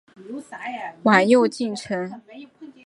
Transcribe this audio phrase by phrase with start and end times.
[1.03, 2.19] 晚又进城。